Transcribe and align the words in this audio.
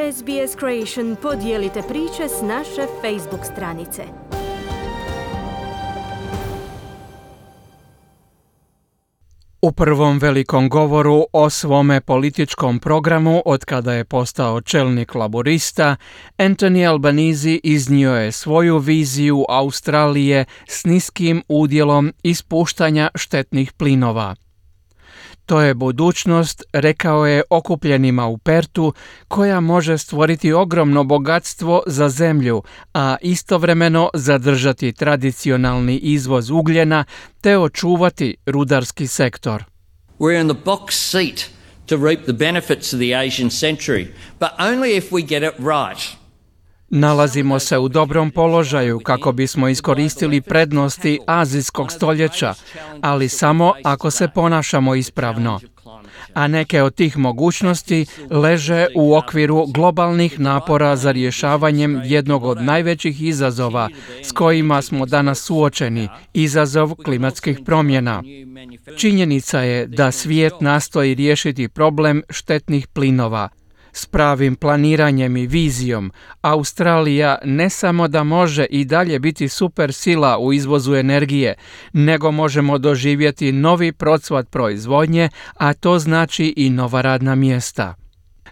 SBS 0.00 0.56
Creation 0.58 1.16
podijelite 1.22 1.82
priče 1.88 2.28
s 2.28 2.42
naše 2.42 2.86
Facebook 3.02 3.44
stranice. 3.52 4.02
U 9.62 9.72
prvom 9.72 10.18
velikom 10.18 10.68
govoru 10.68 11.24
o 11.32 11.50
svome 11.50 12.00
političkom 12.00 12.78
programu 12.78 13.42
od 13.46 13.64
kada 13.64 13.92
je 13.92 14.04
postao 14.04 14.60
čelnik 14.60 15.14
laborista, 15.14 15.96
Anthony 16.38 16.88
Albanese 16.88 17.58
iznio 17.62 18.14
je 18.14 18.32
svoju 18.32 18.78
viziju 18.78 19.44
Australije 19.48 20.44
s 20.68 20.84
niskim 20.84 21.42
udjelom 21.48 22.12
ispuštanja 22.22 23.10
štetnih 23.14 23.72
plinova. 23.72 24.34
To 25.50 25.60
je 25.60 25.74
budućnost, 25.74 26.62
rekao 26.72 27.26
je 27.26 27.42
okupljenima 27.50 28.26
u 28.26 28.38
Pertu, 28.38 28.92
koja 29.28 29.60
može 29.60 29.98
stvoriti 29.98 30.52
ogromno 30.52 31.04
bogatstvo 31.04 31.82
za 31.86 32.08
zemlju, 32.08 32.62
a 32.94 33.16
istovremeno 33.22 34.10
zadržati 34.14 34.92
tradicionalni 34.92 35.96
izvoz 35.96 36.50
ugljena 36.50 37.04
te 37.40 37.58
očuvati 37.58 38.36
rudarski 38.46 39.06
sektor. 39.06 39.64
We're 40.18 40.40
in 40.40 40.48
the 40.48 40.64
box 40.64 40.90
seat 40.90 41.50
to 41.86 41.96
reap 41.96 42.22
the 42.22 42.32
benefits 42.32 42.92
of 42.92 43.00
the 43.00 43.14
Asian 43.14 43.50
century, 43.50 44.06
but 44.38 44.50
only 44.58 44.96
if 44.96 45.10
we 45.10 45.26
get 45.26 45.42
it 45.42 45.58
right. 45.58 46.19
Nalazimo 46.90 47.58
se 47.58 47.78
u 47.78 47.88
dobrom 47.88 48.30
položaju 48.30 49.00
kako 49.00 49.32
bismo 49.32 49.68
iskoristili 49.68 50.40
prednosti 50.40 51.18
azijskog 51.26 51.92
stoljeća, 51.92 52.54
ali 53.00 53.28
samo 53.28 53.72
ako 53.84 54.10
se 54.10 54.28
ponašamo 54.34 54.94
ispravno. 54.94 55.60
A 56.34 56.48
neke 56.48 56.82
od 56.82 56.94
tih 56.94 57.18
mogućnosti 57.18 58.06
leže 58.30 58.86
u 58.96 59.14
okviru 59.14 59.66
globalnih 59.66 60.40
napora 60.40 60.96
za 60.96 61.12
rješavanjem 61.12 62.02
jednog 62.04 62.44
od 62.44 62.62
najvećih 62.62 63.22
izazova 63.22 63.88
s 64.22 64.32
kojima 64.32 64.82
smo 64.82 65.06
danas 65.06 65.38
suočeni, 65.38 66.08
izazov 66.34 66.94
klimatskih 66.94 67.58
promjena. 67.64 68.22
Činjenica 68.96 69.60
je 69.60 69.86
da 69.86 70.12
svijet 70.12 70.52
nastoji 70.60 71.14
riješiti 71.14 71.68
problem 71.68 72.22
štetnih 72.30 72.86
plinova– 72.86 73.48
s 73.92 74.06
pravim 74.06 74.56
planiranjem 74.56 75.36
i 75.36 75.46
vizijom, 75.46 76.12
Australija 76.40 77.38
ne 77.44 77.70
samo 77.70 78.08
da 78.08 78.24
može 78.24 78.64
i 78.64 78.84
dalje 78.84 79.18
biti 79.18 79.48
super 79.48 79.92
sila 79.92 80.38
u 80.38 80.52
izvozu 80.52 80.94
energije, 80.94 81.54
nego 81.92 82.30
možemo 82.30 82.78
doživjeti 82.78 83.52
novi 83.52 83.92
procvat 83.92 84.50
proizvodnje, 84.50 85.28
a 85.54 85.72
to 85.72 85.98
znači 85.98 86.54
i 86.56 86.70
nova 86.70 87.00
radna 87.00 87.34
mjesta. 87.34 87.99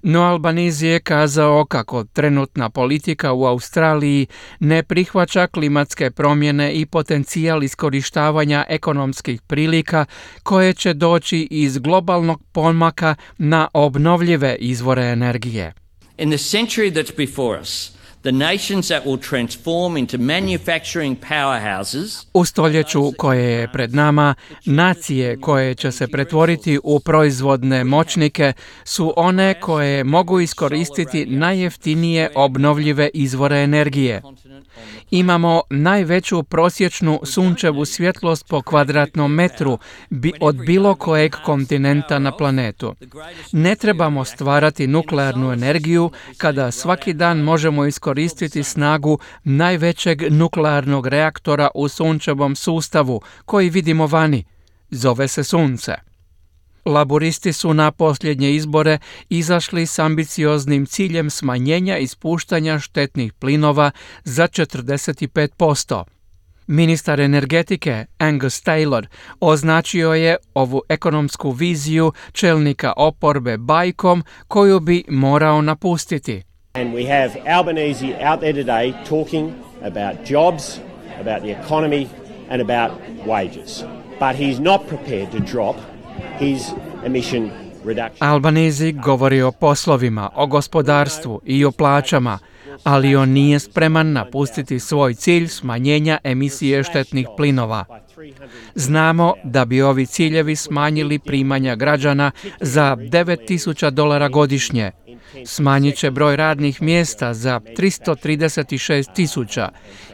No 0.02 0.22
Albanizi 0.22 0.86
je 0.86 1.00
kazao 1.00 1.64
kako 1.64 2.04
trenutna 2.04 2.70
politika 2.70 3.32
u 3.32 3.44
Australiji 3.44 4.26
ne 4.60 4.82
prihvaća 4.82 5.46
klimatske 5.46 6.10
promjene 6.10 6.72
i 6.72 6.86
potencijal 6.86 7.62
iskorištavanja 7.62 8.64
ekonomskih 8.68 9.42
prilika 9.42 10.04
koje 10.42 10.74
će 10.74 10.94
doći 10.94 11.48
iz 11.50 11.78
globalnog 11.78 12.42
pomaka 12.52 13.14
na 13.38 13.68
obnovljive 13.74 14.56
izvore 14.60 15.04
energije. 15.04 15.72
In 16.18 16.30
the 16.30 16.38
century 16.38 16.92
that's 16.92 17.16
before 17.16 17.60
us, 17.60 17.97
the 18.28 18.32
nations 18.32 18.88
that 18.88 19.06
will 19.06 19.28
transform 19.30 19.96
into 19.96 20.18
manufacturing 20.18 21.16
powerhouses 21.30 22.26
U 22.34 22.44
stoljeću 22.44 23.12
koje 23.18 23.52
je 23.52 23.72
pred 23.72 23.94
nama, 23.94 24.34
nacije 24.64 25.40
koje 25.40 25.74
će 25.74 25.92
se 25.92 26.08
pretvoriti 26.08 26.78
u 26.84 27.00
proizvodne 27.00 27.84
moćnike 27.84 28.52
su 28.84 29.12
one 29.16 29.60
koje 29.60 30.04
mogu 30.04 30.40
iskoristiti 30.40 31.26
najjeftinije 31.26 32.30
obnovljive 32.34 33.10
izvore 33.14 33.62
energije. 33.62 34.22
Imamo 35.10 35.62
najveću 35.70 36.42
prosječnu 36.42 37.20
sunčevu 37.24 37.84
svjetlost 37.84 38.48
po 38.48 38.62
kvadratnom 38.62 39.34
metru 39.34 39.78
bi 40.10 40.32
od 40.40 40.56
bilo 40.66 40.94
kojeg 40.94 41.36
kontinenta 41.44 42.18
na 42.18 42.36
planetu. 42.36 42.94
Ne 43.52 43.74
trebamo 43.74 44.24
stvarati 44.24 44.86
nuklearnu 44.86 45.52
energiju 45.52 46.10
kada 46.36 46.70
svaki 46.70 47.12
dan 47.12 47.38
možemo 47.38 47.86
iskoristiti 47.86 48.17
snagu 48.64 49.18
najvećeg 49.44 50.32
nuklearnog 50.32 51.06
reaktora 51.06 51.68
u 51.74 51.88
sunčevom 51.88 52.56
sustavu 52.56 53.20
koji 53.44 53.70
vidimo 53.70 54.06
vani. 54.06 54.44
Zove 54.90 55.28
se 55.28 55.44
sunce. 55.44 55.94
Laboristi 56.84 57.52
su 57.52 57.74
na 57.74 57.90
posljednje 57.90 58.54
izbore 58.54 58.98
izašli 59.28 59.86
s 59.86 59.98
ambicioznim 59.98 60.86
ciljem 60.86 61.30
smanjenja 61.30 61.98
ispuštanja 61.98 62.78
štetnih 62.78 63.32
plinova 63.32 63.90
za 64.24 64.48
45%. 64.48 66.04
Ministar 66.66 67.20
energetike 67.20 68.06
Angus 68.18 68.64
Taylor 68.64 69.06
označio 69.40 70.12
je 70.12 70.36
ovu 70.54 70.82
ekonomsku 70.88 71.50
viziju 71.50 72.12
čelnika 72.32 72.92
oporbe 72.96 73.56
bajkom 73.56 74.24
koju 74.48 74.80
bi 74.80 75.04
morao 75.08 75.62
napustiti. 75.62 76.42
And 76.78 76.94
we 76.94 77.04
have 77.06 77.36
Albanese 77.56 78.14
out 78.14 78.40
there 78.40 78.52
today 78.52 78.94
talking 79.04 79.54
about 79.82 80.24
jobs, 80.24 80.80
about 81.20 81.42
the 81.42 81.50
economy, 81.50 82.08
and 82.50 82.62
about 82.62 82.90
wages. 83.26 83.84
But 84.20 84.36
he's 84.36 84.60
not 84.60 84.86
prepared 84.86 85.32
to 85.32 85.40
drop 85.40 85.76
his 86.38 86.72
emission 87.04 87.50
reduction. 87.84 88.28
Albanizi 88.28 88.92
govori 88.92 89.42
o 89.42 89.52
poslovima, 89.52 90.30
o 90.34 90.46
gospodarstvu 90.46 91.40
i 91.44 91.64
o 91.64 91.72
plaćama, 91.72 92.38
ali 92.84 93.16
on 93.16 93.28
nije 93.28 93.58
spreman 93.58 94.12
napustiti 94.12 94.80
svoj 94.80 95.14
cilj 95.14 95.48
smanjenja 95.48 96.18
emisije 96.24 96.82
štetnih 96.82 97.28
plinova. 97.36 97.84
Znamo 98.74 99.34
da 99.44 99.64
bi 99.64 99.82
ovi 99.82 100.06
ciljevi 100.06 100.56
smanjili 100.56 101.18
primanja 101.18 101.74
građana 101.74 102.30
za 102.60 102.96
9000 102.96 103.90
dolara 103.90 104.28
godišnje. 104.28 104.90
Smanjit 105.46 105.96
će 105.96 106.10
broj 106.10 106.36
radnih 106.36 106.82
mjesta 106.82 107.34
za 107.34 107.60
336 107.78 109.14
tisuća 109.14 109.68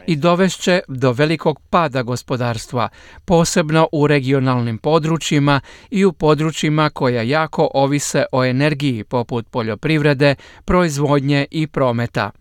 i 0.07 0.15
dovešće 0.15 0.79
do 0.87 1.11
velikog 1.11 1.59
pada 1.69 2.01
gospodarstva, 2.01 2.89
posebno 3.25 3.87
u 3.91 4.07
regionalnim 4.07 4.77
područjima 4.77 5.61
i 5.89 6.05
u 6.05 6.13
područjima 6.13 6.89
koja 6.89 7.21
jako 7.21 7.69
ovise 7.73 8.25
o 8.31 8.45
energiji 8.45 9.03
poput 9.03 9.47
poljoprivrede, 9.49 10.35
proizvodnje 10.65 11.45
i 11.51 11.67
prometa. 11.67 12.31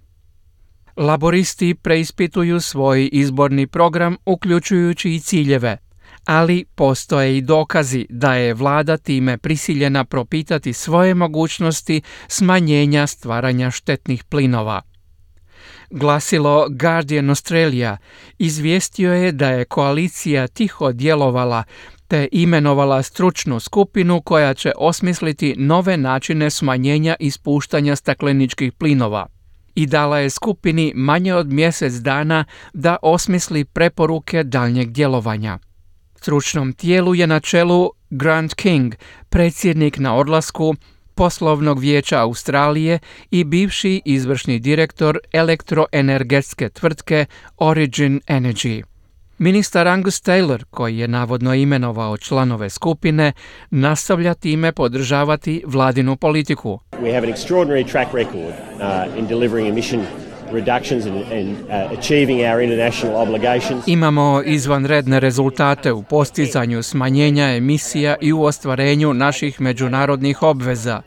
Laboristi 0.96 1.74
preispituju 1.74 2.60
svoj 2.60 3.08
izborni 3.12 3.66
program 3.66 4.16
uključujući 4.26 5.14
i 5.14 5.20
ciljeve, 5.20 5.78
ali 6.24 6.64
postoje 6.74 7.36
i 7.36 7.40
dokazi 7.40 8.06
da 8.08 8.34
je 8.34 8.54
vlada 8.54 8.96
time 8.96 9.38
prisiljena 9.38 10.04
propitati 10.04 10.72
svoje 10.72 11.14
mogućnosti 11.14 12.02
smanjenja 12.28 13.06
stvaranja 13.06 13.70
štetnih 13.70 14.24
plinova. 14.24 14.82
Glasilo 15.90 16.66
Guardian 16.70 17.28
Australia 17.28 17.96
izvijestio 18.38 19.12
je 19.12 19.32
da 19.32 19.50
je 19.50 19.64
koalicija 19.64 20.46
tiho 20.46 20.92
djelovala 20.92 21.64
te 22.08 22.28
imenovala 22.32 23.02
stručnu 23.02 23.60
skupinu 23.60 24.22
koja 24.22 24.54
će 24.54 24.72
osmisliti 24.76 25.54
nove 25.58 25.96
načine 25.96 26.50
smanjenja 26.50 27.16
ispuštanja 27.20 27.96
stakleničkih 27.96 28.72
plinova 28.72 29.26
i 29.74 29.86
dala 29.86 30.18
je 30.18 30.30
skupini 30.30 30.92
manje 30.94 31.34
od 31.34 31.52
mjesec 31.52 31.92
dana 31.92 32.44
da 32.72 32.96
osmisli 33.02 33.64
preporuke 33.64 34.44
daljnjeg 34.44 34.90
djelovanja. 34.90 35.58
Stručnom 36.24 36.72
tijelu 36.72 37.14
je 37.14 37.26
na 37.26 37.40
čelu 37.40 37.90
Grant 38.10 38.54
King, 38.54 38.94
predsjednik 39.28 39.98
na 39.98 40.16
odlasku 40.16 40.74
poslovnog 41.14 41.78
vijeća 41.78 42.20
Australije 42.20 42.98
i 43.30 43.44
bivši 43.44 44.02
izvršni 44.04 44.58
direktor 44.58 45.18
elektroenergetske 45.32 46.68
tvrtke 46.68 47.26
Origin 47.58 48.20
Energy. 48.26 48.82
Ministar 49.38 49.88
Angus 49.88 50.22
Taylor, 50.22 50.64
koji 50.70 50.98
je 50.98 51.08
navodno 51.08 51.54
imenovao 51.54 52.16
članove 52.16 52.70
skupine, 52.70 53.32
nastavlja 53.70 54.34
time 54.34 54.72
podržavati 54.72 55.62
vladinu 55.66 56.16
politiku. 56.16 56.80
We 56.92 57.14
have 57.14 57.26
an 57.26 57.34
extraordinary 57.34 57.90
track 57.90 58.14
record 58.14 58.54
uh, 58.74 59.18
in 59.18 59.26
delivering 59.26 59.68
emission 59.68 60.06
reductions 60.54 61.06
and, 61.06 61.16
and 61.32 61.48
uh, 61.48 61.98
achieving 61.98 62.40
our 62.40 62.62
international 62.62 63.16
obligations. 63.16 63.84
Imamo 63.86 64.42
izvanredne 64.46 65.20
rezultate 65.20 65.92
u 65.92 66.02
postizanju 66.02 66.82
smanjenja 66.82 67.56
emisija 67.56 68.16
i 68.20 68.32
u 68.32 68.42
ostvarenju 68.42 69.14
naših 69.14 69.60
međunarodnih 69.60 70.42
obveza. 70.42 71.02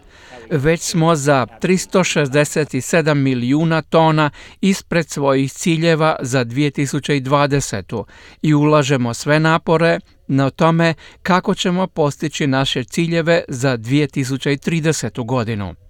Već 0.49 0.81
smo 0.81 1.15
za 1.15 1.47
367 1.61 3.13
milijuna 3.13 3.81
tona 3.81 4.29
ispred 4.61 5.09
svojih 5.09 5.53
ciljeva 5.53 6.15
za 6.21 6.45
2020. 6.45 8.03
i 8.41 8.53
ulažemo 8.53 9.13
sve 9.13 9.39
napore 9.39 9.99
na 10.27 10.49
tome 10.49 10.93
kako 11.23 11.55
ćemo 11.55 11.87
postići 11.87 12.47
naše 12.47 12.83
ciljeve 12.83 13.43
za 13.47 13.77
2030. 13.77 15.25
godinu. 15.25 15.86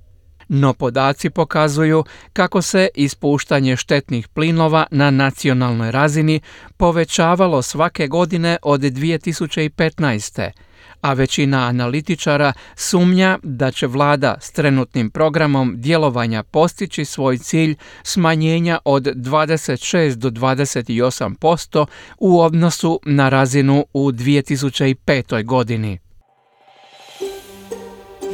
No 0.49 0.73
podaci 0.73 1.29
pokazuju 1.29 2.03
kako 2.33 2.61
se 2.61 2.89
ispuštanje 2.95 3.75
štetnih 3.75 4.27
plinova 4.27 4.85
na 4.91 5.11
nacionalnoj 5.11 5.91
razini 5.91 6.39
povećavalo 6.77 7.61
svake 7.61 8.07
godine 8.07 8.57
od 8.61 8.81
2015 8.81 10.51
a 11.01 11.13
većina 11.13 11.67
analitičara 11.67 12.53
sumnja 12.75 13.39
da 13.43 13.71
će 13.71 13.87
vlada 13.87 14.35
s 14.41 14.51
trenutnim 14.51 15.09
programom 15.09 15.75
djelovanja 15.77 16.43
postići 16.43 17.05
svoj 17.05 17.37
cilj 17.37 17.75
smanjenja 18.03 18.79
od 18.85 19.03
26 19.03 20.15
do 20.15 20.29
28% 20.29 21.85
u 22.19 22.41
odnosu 22.41 22.99
na 23.05 23.29
razinu 23.29 23.85
u 23.93 24.11
2005. 24.11 25.45
godini. 25.45 26.06